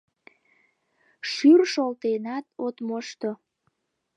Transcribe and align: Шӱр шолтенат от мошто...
Шӱр 1.31 1.59
шолтенат 1.73 2.45
от 2.65 2.75
мошто... 2.87 3.31